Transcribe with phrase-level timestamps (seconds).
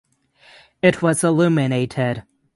[0.81, 2.23] It was illuminated.